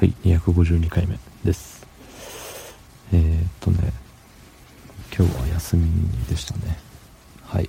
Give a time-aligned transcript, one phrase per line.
[0.00, 1.86] はい252回目です。
[3.12, 3.92] えー、っとね
[5.14, 5.90] 今日は休み
[6.26, 6.78] でしたね。
[7.44, 7.68] はい。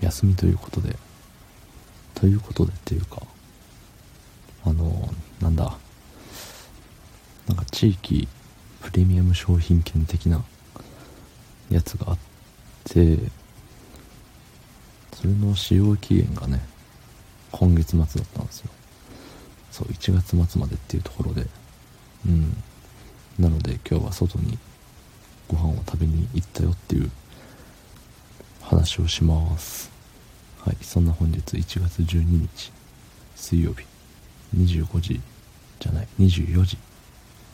[0.00, 0.94] 休みということで
[2.14, 3.20] ということでっていうか
[4.64, 5.76] あのなんだ
[7.48, 8.28] なんか地域
[8.80, 10.44] プレミアム商品券的な
[11.68, 12.18] やつがあっ
[12.84, 13.18] て
[15.14, 16.60] それの使用期限がね
[17.50, 18.70] 今月末だったんですよ。
[19.72, 21.46] そう1月末までっていうところで。
[22.26, 22.56] うん。
[23.38, 24.58] なので今日は外に
[25.48, 27.10] ご飯を食べに行ったよっていう
[28.60, 29.90] 話をします。
[30.60, 30.76] はい。
[30.82, 32.70] そんな本日1月12日
[33.34, 33.86] 水曜日
[34.54, 35.20] 25時
[35.80, 36.76] じゃない24時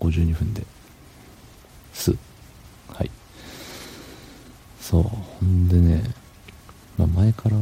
[0.00, 0.64] 52分で
[1.94, 2.14] す。
[2.92, 3.10] はい。
[4.80, 5.02] そう。
[5.02, 6.02] ほんでね、
[6.96, 7.56] まあ、前から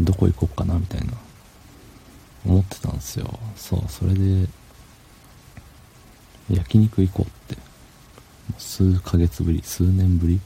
[0.00, 1.12] どこ行こうかなみたいな
[2.48, 3.38] 思ってたんですよ。
[3.56, 4.48] そうそれで
[6.50, 7.62] 焼肉行こうって。
[8.56, 10.40] 数ヶ月ぶり数年ぶり？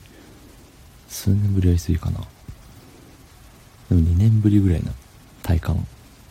[1.08, 2.26] 数年ぶりは言い過ぎかな。
[3.88, 4.90] でも2年ぶりぐらいな
[5.42, 5.86] 体感。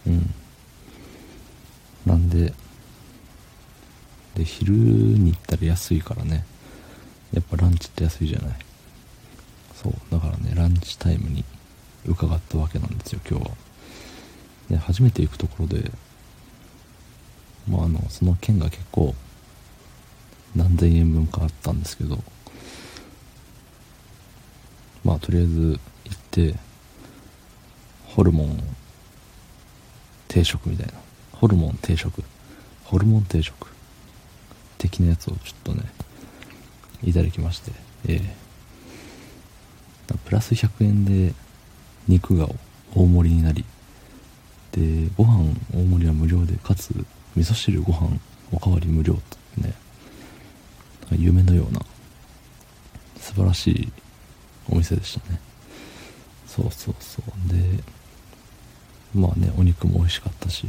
[0.06, 0.34] うん。
[2.06, 2.54] なんで
[4.36, 6.44] で昼に行ったら安いからね。
[7.32, 8.56] やっぱランチって安いじゃない。
[9.82, 11.46] そうだからねランチタイムに
[12.06, 13.52] 伺ったわけなんですよ今日は。
[14.72, 15.92] で初めて行くところで
[17.70, 19.14] まああのその券が結構
[20.56, 22.18] 何千円分かあったんですけど
[25.04, 26.56] まあとりあえず行って
[28.06, 28.60] ホルモン
[30.28, 30.94] 定食みたいな。
[31.34, 32.24] ホルモン定食。
[32.86, 33.68] ホルモン定食。
[34.78, 35.84] 的なやつをちょっとね
[37.04, 37.72] いただきまして
[38.08, 38.22] え
[40.10, 40.16] え。
[40.26, 41.34] プラス100円で
[42.08, 42.48] 肉が
[42.96, 43.64] 大盛りになり
[44.72, 46.92] でご飯大盛りは無料でかつ
[47.36, 48.18] 味噌汁ご飯
[48.52, 49.74] おかわり無料ってね
[51.12, 51.82] 夢のような
[53.20, 53.92] 素晴らしい
[54.70, 55.40] お店でしたね。
[56.48, 57.54] そうそうそう。
[57.54, 57.84] で
[59.14, 60.68] まあねお肉も美味しかったし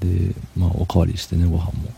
[0.00, 1.90] でまあおかわりしてねご飯も。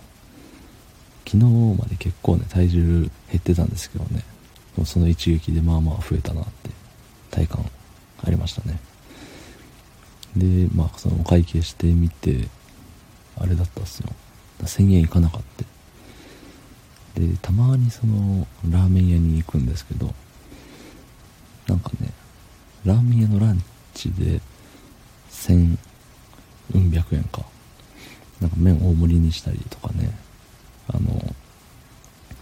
[1.24, 1.44] 昨日
[1.76, 4.22] まで結構ね体重減ってたんですけどね
[4.84, 6.70] その一撃でまあまあ増えたなって
[7.32, 7.64] 体感
[8.24, 8.78] ありましたね。
[10.36, 12.48] でまあそのお会計してみて
[13.38, 14.10] あれだったっすよ。
[14.62, 15.40] 1000円いかなかっ
[17.14, 17.20] た。
[17.20, 20.14] でたまにそのラーメン屋に行くんですけど
[21.66, 22.10] なんかね
[22.84, 23.62] ラーメン屋のラン
[23.94, 24.40] チで
[25.30, 25.78] 1000
[26.74, 27.42] うん百円か。
[28.40, 30.10] なんか麺大盛りにしたりとかね。
[30.88, 31.34] あの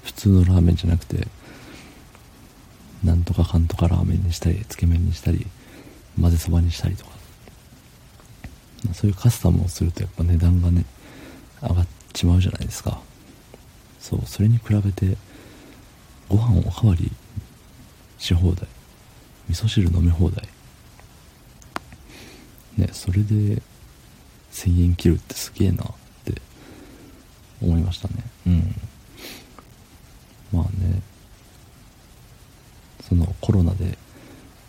[0.02, 1.28] 普通のラーメンじゃなくて
[3.02, 5.46] なんとかかんとかラーメンにしたりつけ麺にしたり
[6.20, 7.12] 混ぜそばにしたりとか。
[8.92, 10.84] そういうカスタムをするとやっぱ値段がね
[11.62, 13.00] 上がっちまうじゃないですか。
[14.00, 15.16] そうそれに比べて
[16.28, 17.10] ご飯おかわり
[18.18, 18.68] し放題
[19.48, 20.48] 味噌汁飲み放題。
[22.76, 23.62] ねそれで
[24.52, 25.86] 1000円切るってすげえなっ
[26.24, 26.40] て
[27.62, 28.14] 思いましたね。
[28.46, 28.74] うん。
[30.52, 31.02] まあね
[33.08, 33.98] そのコロナで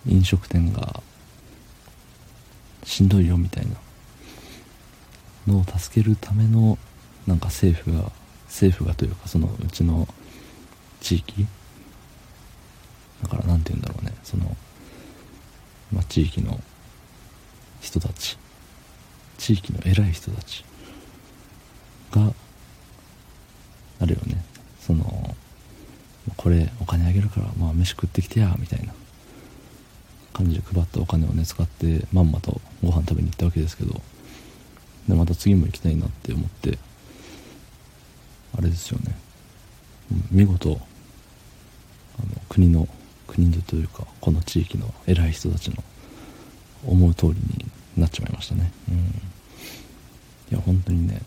[0.07, 1.01] 飲食店が
[2.83, 3.75] しんどいよみたいな
[5.47, 6.77] のを助けるための
[7.27, 8.11] なんか政府が
[8.47, 10.07] 政府がというかそのうちの
[11.01, 11.45] 地域
[13.21, 14.13] だから何て言うんだろうね。
[14.23, 14.55] その、
[15.91, 16.59] まあ、地域の
[17.81, 18.37] 人たち
[19.37, 20.63] 地域の偉い人たち
[22.11, 22.33] が
[23.99, 24.43] あるよね。
[24.79, 25.35] その
[26.37, 28.93] これお金あげるからまあ飯食ってきてやみたいな。
[30.35, 34.01] 感じで配ったお金をね使ってまんまとご飯食べに行ったわけですけど。
[35.07, 36.77] でまた次も行きたいなって思って
[38.57, 39.17] あれですよね。
[40.31, 40.79] 見事
[42.19, 42.87] あの国の
[43.27, 45.83] 国のというかこの地域の偉い人たちの
[46.85, 47.65] 思う通りに
[47.97, 48.71] なっちまいましたね。
[48.89, 48.95] うん。
[48.97, 49.01] い
[50.51, 51.21] や本当にね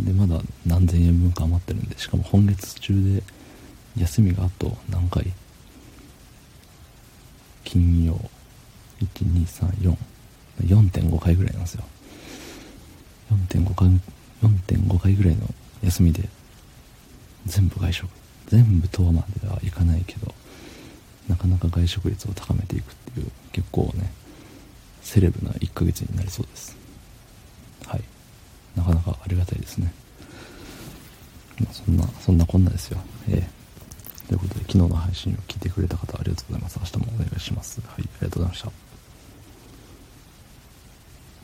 [0.00, 3.22] でまだ何千円分か余ってるんでしかも今月中で
[3.96, 5.32] 休みがあと何回
[7.64, 8.18] 金曜
[9.00, 9.96] 1234
[10.62, 11.84] 4.5回ぐらいなんですよ。
[13.32, 13.88] 4.5回
[14.42, 15.48] 4.5回ぐらいの
[15.82, 16.28] 休みで
[17.46, 18.08] 全部外食。
[18.46, 20.34] 全部とはまではいかないけど
[21.28, 24.12] なかなか外食率を高めていくっていう結構ね
[25.02, 26.76] セレブな1ヶ月になりそうです。
[27.86, 28.02] はい。
[28.76, 29.92] なかなかありがたいですね、
[31.60, 32.98] まあ、そんなそんなこんなですよ。
[33.28, 34.28] ええ。
[34.28, 36.78] ということで昨日の配信を聞いてくれた方ありがとうございます。
[36.80, 37.80] 明日もお願いします。
[37.80, 38.93] はいありがとうございました。